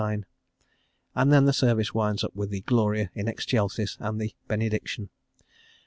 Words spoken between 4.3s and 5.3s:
Benediction.